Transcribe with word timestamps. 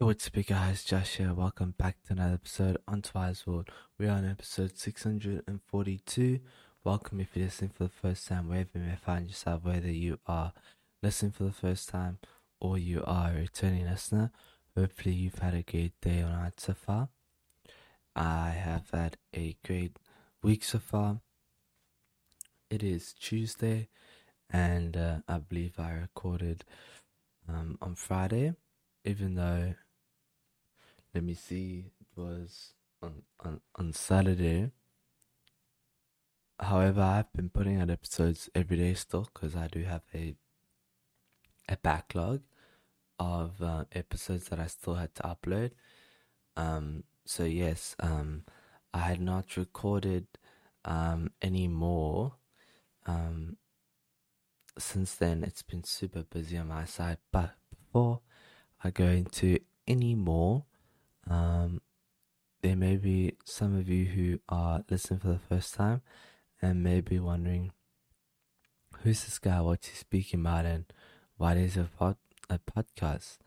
What's 0.00 0.28
up, 0.28 0.46
guys? 0.46 0.84
Josh 0.84 1.16
here. 1.16 1.34
Welcome 1.34 1.74
back 1.76 1.96
to 2.06 2.12
another 2.12 2.34
episode 2.34 2.76
on 2.86 3.02
Twice 3.02 3.44
World. 3.48 3.68
We 3.98 4.06
are 4.06 4.12
on 4.12 4.30
episode 4.30 4.78
642. 4.78 6.38
Welcome 6.84 7.18
if 7.18 7.34
you're 7.34 7.46
listening 7.46 7.72
for 7.74 7.82
the 7.82 7.90
first 7.90 8.28
time, 8.28 8.48
wherever 8.48 8.68
you 8.76 8.80
may 8.82 8.94
find 8.94 9.26
yourself, 9.26 9.64
whether 9.64 9.90
you 9.90 10.20
are 10.28 10.52
listening 11.02 11.32
for 11.32 11.42
the 11.42 11.50
first 11.50 11.88
time 11.88 12.18
or 12.60 12.78
you 12.78 13.02
are 13.04 13.32
a 13.32 13.40
returning 13.40 13.86
listener. 13.86 14.30
Hopefully, 14.76 15.16
you've 15.16 15.40
had 15.40 15.54
a 15.54 15.64
great 15.64 16.00
day 16.00 16.22
or 16.22 16.28
night 16.28 16.60
so 16.60 16.74
far. 16.74 17.08
I 18.14 18.50
have 18.50 18.90
had 18.92 19.16
a 19.34 19.56
great 19.66 19.98
week 20.44 20.62
so 20.62 20.78
far. 20.78 21.22
It 22.70 22.84
is 22.84 23.12
Tuesday, 23.14 23.88
and 24.48 24.96
uh, 24.96 25.16
I 25.26 25.38
believe 25.38 25.80
I 25.80 25.90
recorded 25.90 26.64
um, 27.48 27.78
on 27.82 27.96
Friday, 27.96 28.52
even 29.04 29.34
though 29.34 29.74
let 31.18 31.24
me 31.24 31.34
see, 31.34 31.86
it 32.00 32.06
was 32.14 32.74
on, 33.02 33.22
on, 33.40 33.60
on 33.74 33.92
Saturday. 33.92 34.70
However, 36.60 37.00
I've 37.00 37.32
been 37.32 37.48
putting 37.48 37.80
out 37.80 37.90
episodes 37.90 38.48
every 38.54 38.76
day 38.76 38.94
still 38.94 39.28
because 39.34 39.56
I 39.56 39.66
do 39.66 39.82
have 39.82 40.02
a 40.14 40.36
a 41.68 41.76
backlog 41.76 42.42
of 43.18 43.60
uh, 43.60 43.86
episodes 43.90 44.48
that 44.50 44.60
I 44.60 44.68
still 44.68 44.94
had 44.94 45.12
to 45.16 45.22
upload. 45.24 45.72
Um, 46.56 47.02
so 47.26 47.42
yes, 47.42 47.96
um, 47.98 48.44
I 48.94 48.98
had 48.98 49.20
not 49.20 49.56
recorded 49.56 50.28
um, 50.84 51.32
any 51.42 51.66
more. 51.66 52.34
Um, 53.06 53.56
since 54.78 55.16
then, 55.16 55.42
it's 55.42 55.62
been 55.62 55.82
super 55.82 56.22
busy 56.22 56.56
on 56.58 56.68
my 56.68 56.84
side. 56.84 57.18
But 57.32 57.56
before 57.70 58.20
I 58.84 58.90
go 58.90 59.06
into 59.06 59.58
any 59.88 60.14
more, 60.14 60.64
um, 61.28 61.80
there 62.62 62.76
may 62.76 62.96
be 62.96 63.36
some 63.44 63.76
of 63.76 63.88
you 63.88 64.06
who 64.06 64.40
are 64.48 64.84
listening 64.90 65.20
for 65.20 65.28
the 65.28 65.38
first 65.38 65.74
time 65.74 66.02
and 66.60 66.82
may 66.82 67.00
be 67.00 67.18
wondering 67.18 67.72
who's 69.02 69.24
this 69.24 69.38
guy, 69.38 69.60
what's 69.60 69.88
he 69.88 69.96
speaking 69.96 70.40
about, 70.40 70.64
and 70.64 70.84
why 71.36 71.54
there's 71.54 71.76
a, 71.76 71.84
pod- 71.84 72.16
a 72.50 72.58
podcast. 72.58 73.38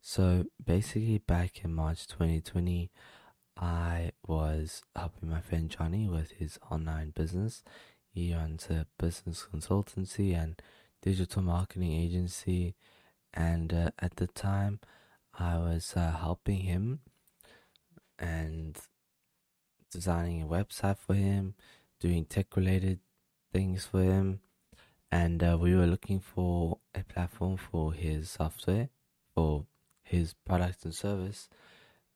So 0.00 0.46
basically, 0.64 1.18
back 1.18 1.64
in 1.64 1.74
March 1.74 2.06
2020, 2.06 2.90
I 3.56 4.12
was 4.26 4.82
helping 4.96 5.30
my 5.30 5.40
friend 5.40 5.68
Johnny 5.68 6.08
with 6.08 6.32
his 6.32 6.58
online 6.70 7.10
business. 7.10 7.62
He 8.12 8.34
runs 8.34 8.68
a 8.70 8.86
business 8.98 9.46
consultancy 9.52 10.34
and 10.34 10.60
digital 11.02 11.42
marketing 11.42 11.92
agency, 11.92 12.76
and 13.34 13.72
uh, 13.72 13.90
at 13.98 14.16
the 14.16 14.26
time, 14.26 14.80
I 15.38 15.58
was 15.58 15.94
uh, 15.96 16.16
helping 16.18 16.60
him 16.60 17.00
and 18.20 18.78
designing 19.90 20.42
a 20.42 20.46
website 20.46 20.98
for 20.98 21.14
him, 21.14 21.54
doing 21.98 22.24
tech 22.24 22.56
related 22.56 23.00
things 23.52 23.86
for 23.86 24.02
him. 24.02 24.40
And 25.10 25.42
uh, 25.42 25.58
we 25.60 25.74
were 25.74 25.86
looking 25.86 26.20
for 26.20 26.78
a 26.94 27.02
platform 27.02 27.56
for 27.56 27.92
his 27.92 28.30
software, 28.30 28.90
for 29.34 29.64
his 30.04 30.34
product 30.46 30.84
and 30.84 30.94
service. 30.94 31.48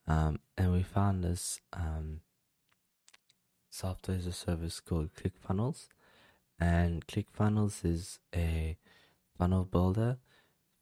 Um, 0.07 0.39
and 0.57 0.73
we 0.73 0.83
found 0.83 1.25
this 1.25 1.61
um, 1.73 2.21
software 3.71 4.17
as 4.17 4.27
a 4.27 4.33
service 4.33 4.79
called 4.81 5.11
ClickFunnels. 5.15 5.89
And 6.61 7.05
ClickFunnels 7.07 7.85
is 7.85 8.21
a 8.35 8.77
funnel 9.37 9.65
builder 9.65 10.19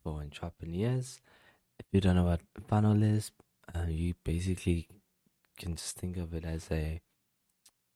for 0.02 0.20
entrepreneurs. 0.20 1.20
If 1.78 1.86
you 1.92 2.00
don't 2.00 2.16
know 2.16 2.24
what 2.24 2.42
funnel 2.68 3.02
is, 3.02 3.30
uh, 3.74 3.86
you 3.88 4.14
basically 4.22 4.88
can 5.62 5.76
just 5.76 5.96
think 5.96 6.16
of 6.16 6.34
it 6.34 6.44
as 6.44 6.68
a 6.70 7.00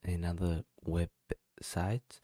another 0.04 0.62
website, 0.86 2.20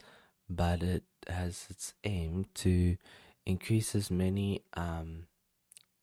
but 0.48 0.82
it 0.82 1.02
has 1.28 1.66
its 1.68 1.94
aim 2.04 2.46
to 2.54 2.96
increase 3.44 3.96
as 3.96 4.08
many 4.08 4.62
um, 4.74 5.26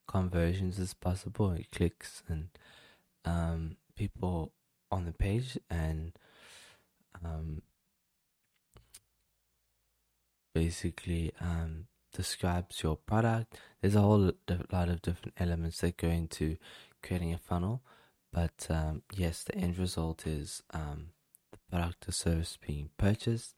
conversions 0.06 0.78
as 0.78 0.92
possible, 0.92 1.56
clicks 1.72 2.22
and 2.28 2.48
um, 3.24 3.76
people 3.96 4.52
on 4.90 5.06
the 5.06 5.12
page, 5.12 5.56
and 5.70 6.12
um, 7.24 7.62
basically 10.54 11.32
um, 11.40 11.86
describes 12.14 12.82
your 12.82 12.96
product. 12.96 13.58
There's 13.80 13.94
a 13.94 14.02
whole 14.02 14.32
lot 14.70 14.88
of 14.90 15.00
different 15.00 15.34
elements 15.38 15.80
that 15.80 15.96
go 15.96 16.08
into 16.08 16.58
creating 17.02 17.32
a 17.32 17.38
funnel. 17.38 17.80
But 18.32 18.66
um, 18.70 19.02
yes, 19.12 19.42
the 19.42 19.56
end 19.56 19.78
result 19.78 20.26
is 20.26 20.62
um, 20.72 21.08
the 21.50 21.58
product 21.70 22.08
or 22.08 22.12
service 22.12 22.58
being 22.64 22.90
purchased. 22.96 23.54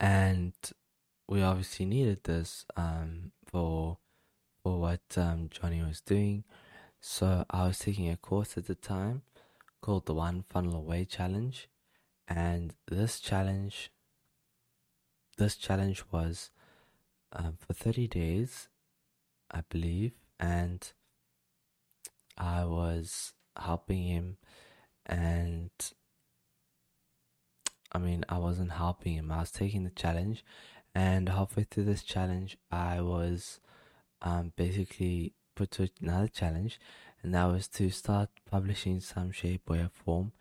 And 0.00 0.54
we 1.28 1.42
obviously 1.42 1.86
needed 1.86 2.24
this 2.24 2.64
um, 2.76 3.32
for 3.46 3.98
for 4.62 4.80
what 4.80 5.00
um, 5.16 5.48
Johnny 5.50 5.82
was 5.82 6.00
doing. 6.00 6.44
So 7.00 7.44
I 7.50 7.66
was 7.66 7.78
taking 7.78 8.10
a 8.10 8.16
course 8.16 8.56
at 8.56 8.66
the 8.66 8.74
time 8.74 9.22
called 9.80 10.06
the 10.06 10.14
One 10.14 10.44
Funnel 10.50 10.74
Away 10.76 11.04
Challenge, 11.04 11.68
and 12.26 12.74
this 12.88 13.20
challenge 13.20 13.92
this 15.38 15.54
challenge 15.54 16.02
was 16.10 16.50
um, 17.32 17.56
for 17.58 17.72
30 17.72 18.08
days, 18.08 18.68
I 19.50 19.62
believe, 19.68 20.12
and 20.40 20.92
I 22.38 22.64
was 22.64 23.32
helping 23.58 24.04
him, 24.04 24.36
and 25.04 25.70
I 27.92 27.98
mean, 27.98 28.24
I 28.28 28.38
wasn't 28.38 28.72
helping 28.72 29.14
him, 29.14 29.32
I 29.32 29.40
was 29.40 29.50
taking 29.50 29.82
the 29.82 29.90
challenge, 29.90 30.44
and 30.94 31.28
halfway 31.28 31.64
through 31.64 31.84
this 31.84 32.04
challenge, 32.04 32.56
I 32.70 33.00
was 33.00 33.60
um, 34.22 34.52
basically 34.56 35.34
put 35.56 35.72
to 35.72 35.90
another 36.00 36.28
challenge, 36.28 36.78
and 37.22 37.34
that 37.34 37.46
was 37.46 37.66
to 37.68 37.90
start 37.90 38.30
publishing 38.48 39.00
some 39.00 39.32
shape, 39.32 39.62
or 39.68 39.90
form, 39.92 40.32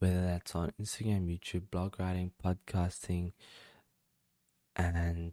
whether 0.00 0.22
that's 0.22 0.56
on 0.56 0.72
Instagram, 0.80 1.28
YouTube, 1.28 1.70
blog 1.70 2.00
writing, 2.00 2.32
podcasting, 2.44 3.32
and 4.74 5.32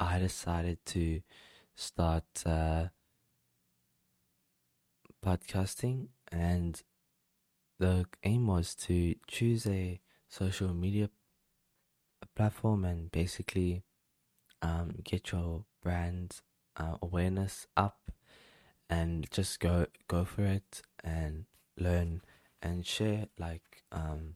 I 0.00 0.18
decided 0.18 0.78
to 0.86 1.20
start 1.76 2.24
uh, 2.46 2.86
podcasting, 5.24 6.08
and 6.30 6.82
the 7.78 8.06
aim 8.24 8.46
was 8.46 8.74
to 8.74 9.14
choose 9.26 9.66
a 9.66 10.00
social 10.28 10.74
media 10.74 11.10
platform 12.34 12.84
and 12.84 13.10
basically 13.10 13.82
um, 14.62 14.96
get 15.04 15.32
your 15.32 15.64
brand 15.82 16.40
uh, 16.76 16.96
awareness 17.02 17.66
up 17.76 18.10
and 18.90 19.30
just 19.30 19.60
go 19.60 19.86
go 20.08 20.24
for 20.24 20.44
it 20.44 20.82
and 21.04 21.44
learn 21.76 22.22
and 22.62 22.86
share 22.86 23.26
like 23.38 23.82
um, 23.92 24.34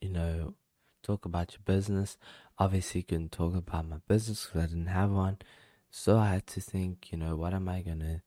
you 0.00 0.10
know 0.10 0.54
talk 1.02 1.24
about 1.24 1.52
your 1.52 1.60
business. 1.64 2.16
Obviously 2.58 3.02
can 3.02 3.28
talk 3.28 3.54
about 3.54 3.88
my 3.88 3.96
business 4.08 4.46
because 4.46 4.62
i 4.64 4.66
didn't 4.66 4.86
have 4.86 5.10
one. 5.10 5.38
So 5.90 6.18
i 6.18 6.30
had 6.30 6.46
to 6.48 6.60
think 6.60 7.12
you 7.12 7.18
know 7.18 7.36
what 7.36 7.54
am 7.54 7.68
i 7.68 7.80
gonna 7.82 8.22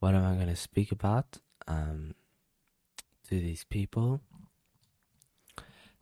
what 0.00 0.14
am 0.14 0.24
i 0.24 0.36
gonna 0.36 0.56
speak 0.56 0.90
about 0.90 1.38
um, 1.66 2.14
to 3.28 3.40
these 3.40 3.64
people. 3.64 4.20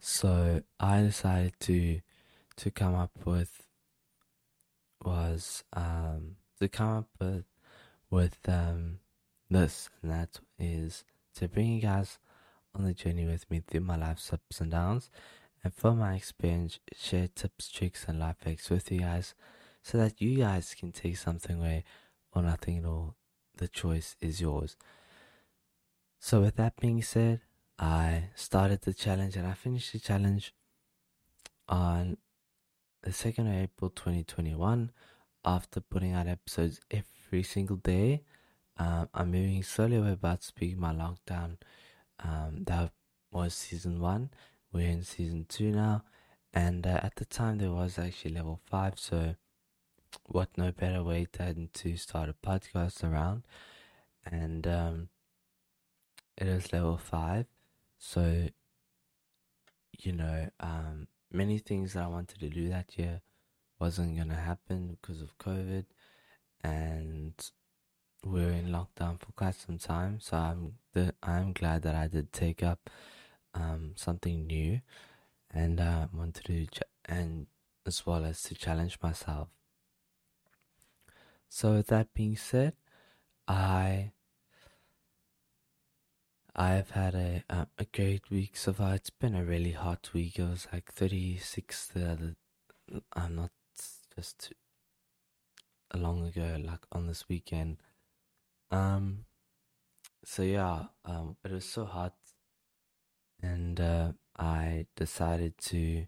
So 0.00 0.62
I 0.78 1.02
decided 1.02 1.54
to 1.60 2.00
to 2.56 2.70
come 2.70 2.94
up 2.94 3.12
with 3.24 3.66
was 5.04 5.64
um, 5.72 6.36
to 6.60 6.68
come 6.68 6.98
up 6.98 7.08
with 7.20 7.44
with 8.10 8.38
um, 8.48 8.98
this, 9.50 9.88
and 10.02 10.10
that 10.10 10.40
is 10.58 11.04
to 11.36 11.48
bring 11.48 11.74
you 11.74 11.80
guys 11.80 12.18
on 12.74 12.84
the 12.84 12.94
journey 12.94 13.26
with 13.26 13.50
me 13.50 13.62
through 13.66 13.80
my 13.80 13.96
life's 13.96 14.32
ups 14.32 14.60
and 14.60 14.70
downs, 14.70 15.10
and 15.62 15.72
from 15.74 15.98
my 15.98 16.14
experience, 16.14 16.78
share 16.96 17.28
tips, 17.34 17.70
tricks, 17.70 18.04
and 18.08 18.18
life 18.18 18.36
hacks 18.44 18.70
with 18.70 18.90
you 18.90 19.00
guys, 19.00 19.34
so 19.82 19.98
that 19.98 20.20
you 20.20 20.38
guys 20.38 20.74
can 20.78 20.92
take 20.92 21.16
something 21.16 21.58
away 21.58 21.84
or 22.32 22.42
nothing 22.42 22.78
at 22.78 22.84
all. 22.84 23.14
The 23.56 23.68
choice 23.68 24.16
is 24.20 24.40
yours. 24.40 24.76
So, 26.22 26.42
with 26.42 26.56
that 26.56 26.76
being 26.76 27.00
said, 27.02 27.40
I 27.78 28.24
started 28.34 28.82
the 28.82 28.92
challenge 28.92 29.36
and 29.36 29.46
I 29.46 29.54
finished 29.54 29.92
the 29.92 29.98
challenge 29.98 30.54
on 31.66 32.18
the 33.02 33.10
2nd 33.10 33.48
of 33.48 33.62
April 33.62 33.88
2021 33.88 34.92
after 35.46 35.80
putting 35.80 36.12
out 36.12 36.28
episodes 36.28 36.78
every 36.90 37.42
single 37.42 37.76
day. 37.76 38.22
Um, 38.76 39.08
I'm 39.14 39.30
moving 39.30 39.62
slowly 39.62 39.96
away 39.96 40.12
about 40.12 40.42
speaking 40.42 40.78
my 40.78 40.92
lockdown. 40.92 41.56
Um, 42.22 42.64
that 42.66 42.92
was 43.32 43.54
season 43.54 43.98
one. 43.98 44.30
We're 44.72 44.90
in 44.90 45.02
season 45.02 45.46
two 45.48 45.72
now. 45.72 46.04
And 46.52 46.86
uh, 46.86 47.00
at 47.02 47.16
the 47.16 47.24
time, 47.24 47.56
there 47.58 47.72
was 47.72 47.98
actually 47.98 48.34
level 48.34 48.60
five. 48.66 48.98
So, 48.98 49.36
what 50.26 50.50
no 50.58 50.70
better 50.70 51.02
way 51.02 51.26
than 51.32 51.70
to 51.72 51.96
start 51.96 52.28
a 52.28 52.34
podcast 52.34 53.02
around? 53.02 53.44
and 54.24 54.66
um, 54.66 55.08
it 56.40 56.46
is 56.48 56.72
level 56.72 56.96
five. 56.98 57.46
So, 57.98 58.48
you 59.98 60.12
know, 60.12 60.50
um, 60.60 61.08
many 61.30 61.58
things 61.58 61.92
that 61.92 62.04
I 62.04 62.08
wanted 62.08 62.40
to 62.40 62.48
do 62.48 62.68
that 62.70 62.98
year 62.98 63.20
wasn't 63.78 64.16
gonna 64.16 64.34
happen 64.36 64.98
because 65.00 65.22
of 65.22 65.36
COVID, 65.38 65.84
and 66.62 67.34
we 68.24 68.44
are 68.44 68.50
in 68.50 68.68
lockdown 68.68 69.20
for 69.20 69.32
quite 69.36 69.54
some 69.54 69.78
time. 69.78 70.20
So 70.20 70.36
I'm 70.36 70.74
the, 70.92 71.14
I'm 71.22 71.52
glad 71.52 71.82
that 71.82 71.94
I 71.94 72.06
did 72.08 72.32
take 72.32 72.62
up 72.62 72.90
um, 73.54 73.92
something 73.96 74.46
new, 74.46 74.80
and 75.52 75.80
uh, 75.80 76.08
wanted 76.12 76.44
to 76.46 76.66
ch- 76.66 76.82
and 77.06 77.46
as 77.86 78.06
well 78.06 78.24
as 78.24 78.42
to 78.44 78.54
challenge 78.54 78.98
myself. 79.02 79.48
So 81.48 81.74
with 81.74 81.88
that 81.88 82.14
being 82.14 82.36
said, 82.36 82.74
I 83.48 84.12
I've 86.54 86.90
had 86.90 87.14
a 87.14 87.44
a 87.78 87.84
great 87.92 88.30
week 88.30 88.56
so 88.56 88.72
far. 88.72 88.94
It's 88.94 89.10
been 89.10 89.34
a 89.34 89.44
really 89.44 89.72
hot 89.72 90.10
week. 90.12 90.38
It 90.38 90.44
was 90.44 90.66
like 90.72 90.92
36 90.92 91.86
the 91.88 92.10
other. 92.10 92.36
I'm 93.14 93.36
not 93.36 93.50
just 94.16 94.52
long 95.94 96.26
ago, 96.26 96.56
like 96.64 96.86
on 96.92 97.06
this 97.06 97.28
weekend. 97.28 97.78
Um. 98.70 99.24
So 100.24 100.42
yeah, 100.42 100.84
um, 101.04 101.36
it 101.44 101.52
was 101.52 101.64
so 101.64 101.84
hot, 101.84 102.14
and 103.42 103.80
uh, 103.80 104.12
I 104.38 104.86
decided 104.96 105.56
to, 105.58 106.06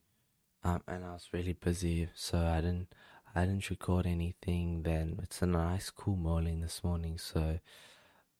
um, 0.64 0.82
and 0.86 1.04
I 1.04 1.12
was 1.12 1.28
really 1.32 1.54
busy, 1.54 2.08
so 2.14 2.38
I 2.38 2.60
didn't, 2.60 2.94
I 3.34 3.44
didn't 3.46 3.70
record 3.70 4.06
anything. 4.06 4.82
Then 4.82 5.18
it's 5.22 5.42
a 5.42 5.46
nice, 5.46 5.90
cool 5.90 6.16
morning 6.16 6.60
this 6.60 6.84
morning, 6.84 7.18
so, 7.18 7.58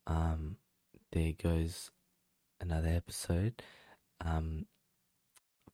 um, 0.07 0.57
there 1.13 1.33
goes 1.33 1.91
another 2.61 2.89
episode 2.89 3.63
um, 4.25 4.67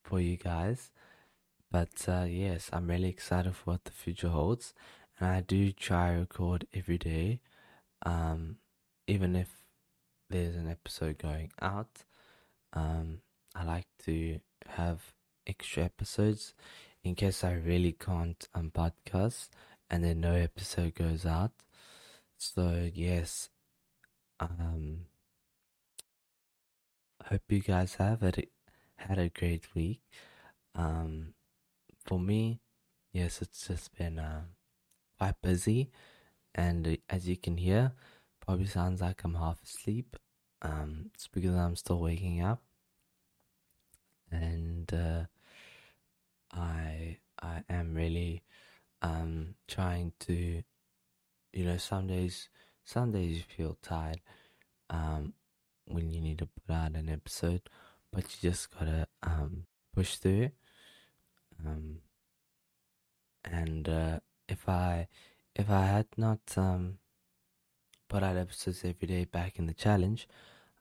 for 0.02 0.20
you 0.20 0.36
guys. 0.36 0.90
But 1.70 2.08
uh, 2.08 2.26
yes, 2.28 2.70
I'm 2.72 2.88
really 2.88 3.08
excited 3.08 3.54
for 3.54 3.72
what 3.72 3.84
the 3.84 3.92
future 3.92 4.28
holds. 4.28 4.74
And 5.20 5.28
I 5.28 5.40
do 5.40 5.72
try 5.72 6.12
record 6.12 6.66
every 6.72 6.98
day, 6.98 7.40
um, 8.04 8.56
even 9.06 9.34
if 9.34 9.48
there's 10.30 10.56
an 10.56 10.70
episode 10.70 11.18
going 11.18 11.50
out. 11.60 12.04
Um, 12.72 13.20
I 13.54 13.64
like 13.64 13.86
to 14.04 14.40
have 14.66 15.00
extra 15.46 15.84
episodes 15.84 16.54
in 17.02 17.14
case 17.14 17.42
I 17.42 17.54
really 17.54 17.92
can't 17.92 18.46
um, 18.54 18.70
podcast 18.74 19.48
and 19.90 20.04
then 20.04 20.20
no 20.20 20.34
episode 20.34 20.94
goes 20.94 21.24
out. 21.24 21.52
So 22.36 22.88
yes, 22.92 23.48
um, 24.38 25.06
hope 27.30 27.42
you 27.48 27.60
guys 27.60 27.94
have 27.96 28.20
had 28.22 28.38
a, 28.38 28.48
had 28.96 29.18
a 29.18 29.28
great 29.28 29.74
week. 29.74 30.00
Um, 30.74 31.34
for 32.04 32.18
me, 32.18 32.60
yes, 33.12 33.42
it's 33.42 33.66
just 33.68 33.96
been 33.96 34.18
uh, 34.18 34.42
quite 35.18 35.40
busy, 35.42 35.90
and 36.54 36.98
as 37.10 37.28
you 37.28 37.36
can 37.36 37.56
hear, 37.58 37.92
probably 38.44 38.66
sounds 38.66 39.00
like 39.00 39.22
I'm 39.24 39.34
half 39.34 39.62
asleep. 39.62 40.16
Um, 40.62 41.10
it's 41.14 41.28
because 41.28 41.54
I'm 41.54 41.76
still 41.76 42.00
waking 42.00 42.42
up, 42.42 42.62
and 44.30 44.92
uh, 44.92 45.24
I 46.52 47.18
I 47.40 47.64
am 47.68 47.94
really 47.94 48.42
um 49.02 49.54
trying 49.68 50.12
to, 50.20 50.62
you 51.52 51.64
know, 51.64 51.76
some 51.76 52.06
days 52.06 52.48
some 52.84 53.12
days 53.12 53.36
you 53.38 53.42
feel 53.56 53.76
tired, 53.82 54.20
um, 54.90 55.34
when 55.88 56.10
you 56.10 56.20
need 56.20 56.38
to 56.38 56.46
put 56.46 56.74
out 56.74 56.92
an 56.92 57.08
episode, 57.08 57.62
but 58.12 58.22
you 58.22 58.50
just 58.50 58.70
gotta 58.70 59.06
um, 59.22 59.64
push 59.94 60.16
through. 60.16 60.50
Um, 61.64 61.98
and 63.44 63.88
uh, 63.88 64.20
if 64.48 64.68
I 64.68 65.08
if 65.54 65.70
I 65.70 65.86
had 65.86 66.06
not 66.16 66.40
um, 66.56 66.98
put 68.08 68.22
out 68.22 68.36
episodes 68.36 68.84
every 68.84 69.08
day 69.08 69.24
back 69.24 69.58
in 69.58 69.66
the 69.66 69.74
challenge, 69.74 70.28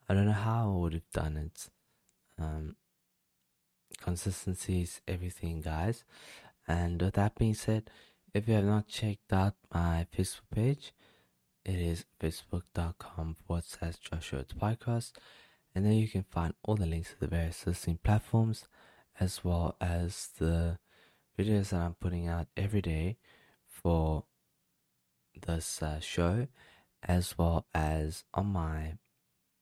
I 0.08 0.14
don't 0.14 0.26
know 0.26 0.32
how 0.32 0.64
I 0.64 0.76
would 0.76 0.92
have 0.94 1.10
done 1.12 1.36
it. 1.36 1.68
Um, 2.40 2.76
consistency 4.00 4.82
is 4.82 5.00
everything, 5.08 5.60
guys. 5.60 6.04
And 6.66 7.00
with 7.00 7.14
that 7.14 7.34
being 7.34 7.54
said, 7.54 7.90
if 8.34 8.46
you 8.46 8.54
have 8.54 8.64
not 8.64 8.88
checked 8.88 9.32
out 9.32 9.54
my 9.72 10.06
Facebook 10.16 10.50
page, 10.54 10.92
it 11.68 11.78
is 11.78 12.06
facebook.com 12.18 13.36
forward 13.46 13.64
slash 13.66 13.98
Joshua 13.98 14.42
Podcast. 14.44 15.12
And 15.74 15.84
then 15.84 15.92
you 15.92 16.08
can 16.08 16.22
find 16.22 16.54
all 16.62 16.76
the 16.76 16.86
links 16.86 17.10
to 17.10 17.20
the 17.20 17.26
various 17.26 17.66
listening 17.66 17.98
platforms 18.02 18.64
as 19.20 19.44
well 19.44 19.76
as 19.78 20.30
the 20.38 20.78
videos 21.38 21.68
that 21.68 21.82
I'm 21.82 21.94
putting 22.00 22.26
out 22.26 22.46
every 22.56 22.80
day 22.80 23.18
for 23.66 24.24
this 25.46 25.82
uh, 25.82 26.00
show, 26.00 26.48
as 27.02 27.36
well 27.36 27.66
as 27.74 28.24
on 28.32 28.46
my 28.46 28.94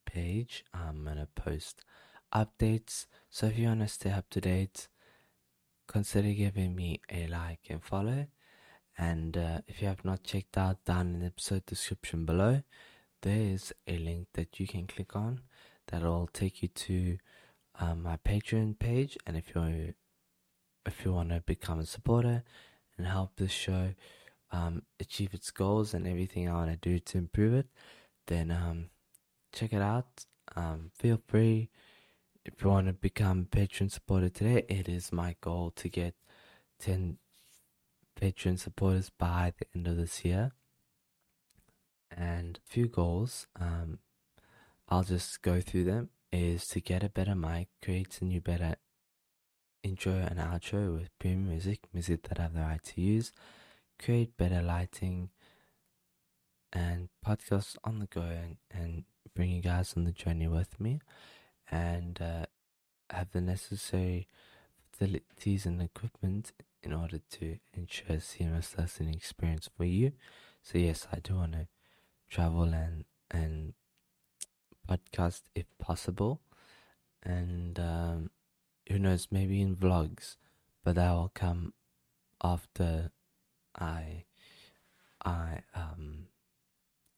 page. 0.05 0.65
I'm 0.73 1.05
going 1.05 1.17
to 1.17 1.29
post 1.35 1.85
updates. 2.33 3.07
So 3.31 3.47
if 3.47 3.59
you 3.59 3.67
want 3.67 3.81
to 3.81 3.89
stay 3.89 4.13
up 4.13 4.31
to 4.31 4.41
date, 4.41 4.87
consider 5.89 6.33
giving 6.33 6.77
me 6.77 7.01
a 7.11 7.27
like 7.27 7.67
and 7.69 7.83
follow. 7.83 8.29
And 8.99 9.37
uh, 9.37 9.61
if 9.67 9.83
you 9.83 9.89
have 9.89 10.05
not 10.05 10.25
checked 10.25 10.57
out 10.57 10.85
down 10.85 11.09
in 11.09 11.21
the 11.21 11.27
episode 11.27 11.67
description 11.67 12.25
below, 12.25 12.63
there 13.23 13.41
is 13.41 13.73
a 13.87 13.99
link 13.99 14.29
that 14.35 14.59
you 14.59 14.67
can 14.67 14.87
click 14.87 15.15
on 15.15 15.41
that'll 15.89 16.29
take 16.33 16.63
you 16.63 16.69
to 16.69 17.19
um, 17.79 18.03
my 18.03 18.17
Patreon 18.17 18.79
page. 18.79 19.19
And 19.27 19.37
if 19.37 19.55
you 19.55 19.95
if 20.87 21.05
you 21.05 21.13
want 21.13 21.31
to 21.31 21.41
become 21.41 21.81
a 21.81 21.87
supporter 21.87 22.45
and 22.97 23.07
help 23.07 23.37
this 23.37 23.51
show 23.51 23.95
um, 24.53 24.83
achieve 25.01 25.35
its 25.35 25.51
goals 25.51 25.93
and 25.93 26.07
everything 26.07 26.49
I 26.49 26.55
want 26.55 26.71
to 26.71 26.77
do 26.77 26.99
to 26.99 27.19
improve 27.19 27.55
it, 27.55 27.67
then 28.29 28.51
um, 28.51 28.91
check 29.53 29.73
it 29.73 29.83
out. 29.83 30.07
Um, 30.55 30.91
feel 30.95 31.21
free 31.27 31.71
if 32.45 32.63
you 32.63 32.71
want 32.71 32.87
to 32.87 32.93
become 32.93 33.49
a 33.53 33.57
Patreon 33.57 33.91
supporter 33.91 34.29
today. 34.29 34.65
It 34.69 34.89
is 34.89 35.13
my 35.13 35.37
goal 35.41 35.73
to 35.77 35.89
get 35.89 36.15
ten 36.79 37.19
Patreon 38.21 38.59
supporters 38.59 39.11
by 39.11 39.53
the 39.59 39.67
end 39.75 39.87
of 39.87 39.97
this 39.97 40.25
year. 40.25 40.53
And 42.11 42.59
a 42.59 42.69
few 42.71 42.87
goals, 42.87 43.47
um, 43.59 43.99
I'll 44.89 45.03
just 45.03 45.43
go 45.43 45.61
through 45.61 45.85
them, 45.85 46.11
is 46.33 46.67
to 46.69 46.81
get 46.81 47.03
a 47.03 47.09
better 47.09 47.35
mic, 47.35 47.69
create 47.83 48.19
a 48.21 48.25
new 48.25 48.41
better 48.41 48.77
intro 49.83 50.13
and 50.15 50.39
outro 50.39 50.97
with 50.97 51.17
premium 51.19 51.49
music, 51.49 51.81
music 51.93 52.23
that 52.29 52.41
I 52.41 52.45
have 52.45 52.55
the 52.55 52.61
right 52.61 52.83
to 52.83 53.01
use, 53.01 53.33
create 53.99 54.37
better 54.37 54.63
lighting, 54.63 55.31
and 56.73 57.09
podcasts 57.25 57.77
on 57.85 57.99
the 57.99 58.07
go 58.07 58.23
and, 58.23 58.57
and 58.71 59.05
bring 59.35 59.51
you 59.51 59.63
guys 59.63 59.95
on 59.97 60.05
the 60.05 60.13
journey 60.13 60.49
with 60.49 60.81
me 60.81 61.01
and 61.71 62.21
uh, 62.21 62.47
have 63.11 63.31
the 63.33 63.41
necessary 63.41 64.27
facilities 64.91 65.67
and 65.67 65.81
equipment 65.81 66.53
in 66.87 66.93
order 66.93 67.19
to 67.29 67.59
ensure 67.75 68.21
seamless 68.21 68.77
listening 68.79 69.15
experience 69.15 69.69
for 69.77 69.85
you. 69.85 70.13
So 70.63 70.79
yes, 70.79 71.09
I 71.13 71.19
do 71.19 71.35
want 71.35 71.53
to 71.53 71.67
travel 72.31 72.63
and 72.63 73.05
and 73.31 73.75
podcast 74.89 75.43
if 75.57 75.67
possible, 75.79 76.41
and 77.25 77.79
um, 77.81 78.31
who 78.89 79.01
knows, 79.01 79.29
maybe 79.33 79.61
in 79.61 79.75
vlogs, 79.75 80.37
but 80.85 80.95
that 80.95 81.11
will 81.11 81.33
come 81.35 81.75
after 82.43 83.11
I 83.77 84.25
I 85.25 85.63
um 85.75 86.29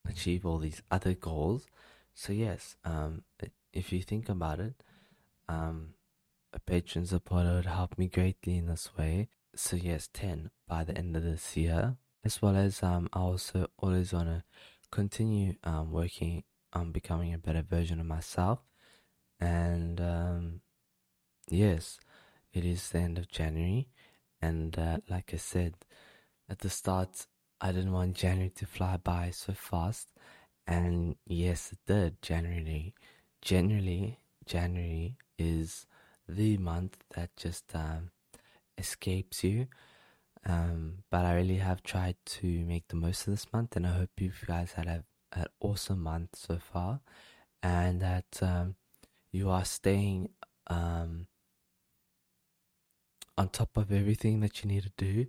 achieve 0.08 0.46
all 0.46 0.58
these 0.58 0.80
other 0.90 1.12
goals. 1.12 1.66
So 2.14 2.32
yes, 2.32 2.76
um, 2.84 3.22
if 3.74 3.92
you 3.92 4.02
think 4.02 4.30
about 4.30 4.60
it, 4.60 4.82
um, 5.46 5.90
a 6.54 6.58
Patreon 6.58 7.06
supporter 7.06 7.56
would 7.56 7.66
help 7.66 7.98
me 7.98 8.08
greatly 8.08 8.56
in 8.56 8.66
this 8.66 8.96
way 8.96 9.28
so 9.54 9.76
yes, 9.76 10.08
10 10.12 10.50
by 10.66 10.84
the 10.84 10.96
end 10.96 11.16
of 11.16 11.22
this 11.22 11.56
year. 11.56 11.96
As 12.24 12.42
well 12.42 12.56
as 12.56 12.82
um, 12.82 13.08
I 13.12 13.20
also 13.20 13.68
always 13.78 14.12
want 14.12 14.28
to 14.28 14.44
continue 14.90 15.54
um, 15.64 15.92
working 15.92 16.44
on 16.72 16.92
becoming 16.92 17.32
a 17.32 17.38
better 17.38 17.62
version 17.62 18.00
of 18.00 18.06
myself. 18.06 18.60
And 19.40 20.00
um, 20.00 20.60
yes, 21.48 21.98
it 22.52 22.64
is 22.64 22.88
the 22.90 22.98
end 22.98 23.18
of 23.18 23.28
January. 23.28 23.88
And 24.42 24.78
uh, 24.78 24.98
like 25.08 25.30
I 25.32 25.36
said 25.36 25.74
at 26.48 26.58
the 26.60 26.70
start, 26.70 27.26
I 27.60 27.72
didn't 27.72 27.92
want 27.92 28.16
January 28.16 28.50
to 28.56 28.66
fly 28.66 28.96
by 28.96 29.30
so 29.30 29.52
fast. 29.52 30.08
And 30.66 31.16
yes, 31.26 31.72
it 31.72 31.78
did. 31.86 32.20
January, 32.22 32.94
generally, 33.40 34.20
January 34.44 35.16
is 35.38 35.86
the 36.28 36.58
month 36.58 36.98
that 37.14 37.34
just 37.36 37.74
um, 37.74 38.10
escapes 38.78 39.44
you. 39.44 39.66
Um, 40.46 40.98
but 41.10 41.24
I 41.24 41.34
really 41.34 41.56
have 41.56 41.82
tried 41.82 42.16
to 42.26 42.46
make 42.46 42.88
the 42.88 42.96
most 42.96 43.26
of 43.26 43.32
this 43.34 43.52
month, 43.52 43.76
and 43.76 43.86
I 43.86 43.90
hope 43.90 44.10
you 44.18 44.32
guys 44.46 44.72
had 44.72 44.86
a, 44.86 45.04
an 45.32 45.46
awesome 45.60 46.02
month 46.02 46.30
so 46.36 46.58
far, 46.58 47.00
and 47.62 48.00
that 48.00 48.38
um, 48.40 48.76
you 49.32 49.50
are 49.50 49.64
staying 49.64 50.30
um, 50.68 51.26
on 53.36 53.48
top 53.48 53.76
of 53.76 53.92
everything 53.92 54.40
that 54.40 54.62
you 54.62 54.70
need 54.70 54.84
to 54.84 54.92
do, 54.96 55.26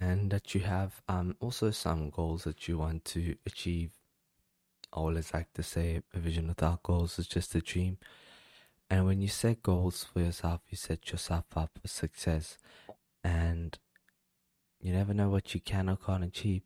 and 0.00 0.30
that 0.30 0.54
you 0.54 0.62
have 0.62 1.02
um, 1.08 1.36
also 1.40 1.70
some 1.70 2.10
goals 2.10 2.44
that 2.44 2.66
you 2.66 2.78
want 2.78 3.04
to 3.04 3.36
achieve. 3.46 3.90
I 4.92 4.96
always 4.98 5.32
like 5.32 5.52
to 5.54 5.62
say 5.62 6.02
a 6.12 6.18
vision 6.18 6.48
without 6.48 6.82
goals 6.82 7.18
is 7.18 7.28
just 7.28 7.54
a 7.54 7.60
dream. 7.60 7.98
And 8.92 9.06
when 9.06 9.22
you 9.22 9.28
set 9.28 9.62
goals 9.62 10.04
for 10.04 10.20
yourself, 10.20 10.60
you 10.68 10.76
set 10.76 11.10
yourself 11.10 11.46
up 11.56 11.70
for 11.80 11.88
success. 11.88 12.58
And 13.24 13.78
you 14.82 14.92
never 14.92 15.14
know 15.14 15.30
what 15.30 15.54
you 15.54 15.60
can 15.60 15.88
or 15.88 15.96
can't 15.96 16.22
achieve 16.22 16.60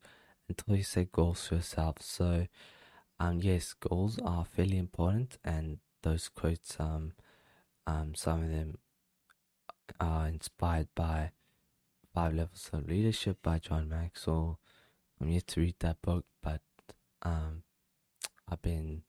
until 0.48 0.74
you 0.74 0.82
set 0.82 1.12
goals 1.12 1.46
for 1.46 1.54
yourself. 1.54 1.98
So, 2.00 2.48
um, 3.20 3.38
yes, 3.42 3.74
goals 3.74 4.18
are 4.24 4.44
fairly 4.44 4.76
important, 4.76 5.38
and 5.44 5.78
those 6.02 6.28
quotes, 6.28 6.74
um, 6.80 7.12
um, 7.86 8.16
some 8.16 8.42
of 8.42 8.50
them 8.50 8.78
are 10.00 10.26
inspired 10.26 10.88
by 10.96 11.30
Five 12.12 12.34
Levels 12.34 12.68
of 12.72 12.88
Leadership 12.88 13.38
by 13.40 13.60
John 13.60 13.88
Maxwell. 13.88 14.58
I'm 15.20 15.28
yet 15.28 15.46
to 15.46 15.60
read 15.60 15.76
that 15.78 16.02
book, 16.02 16.24
but 16.42 16.62
um, 17.22 17.62
I've 18.48 18.62
been 18.62 19.02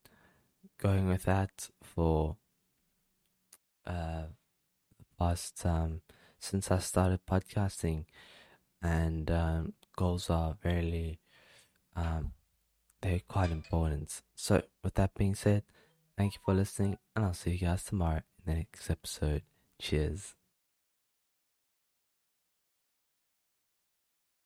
going 0.77 1.07
with 1.07 1.23
that 1.23 1.71
for 1.81 2.37
uh, 3.87 4.23
past 5.17 5.65
um, 5.65 6.01
since 6.39 6.69
I 6.69 6.79
started 6.79 7.25
podcasting, 7.25 8.05
and 8.81 9.31
um, 9.31 9.73
goals 9.95 10.29
are 10.29 10.57
really 10.63 11.19
um, 11.95 12.33
they're 13.01 13.21
quite 13.27 13.51
important. 13.51 14.21
So, 14.35 14.63
with 14.83 14.95
that 14.95 15.13
being 15.15 15.35
said, 15.35 15.63
thank 16.17 16.35
you 16.35 16.39
for 16.43 16.53
listening, 16.53 16.97
and 17.15 17.25
I'll 17.25 17.33
see 17.33 17.51
you 17.51 17.67
guys 17.67 17.83
tomorrow 17.83 18.21
in 18.45 18.53
the 18.53 18.59
next 18.59 18.89
episode. 18.89 19.43
Cheers. 19.79 20.35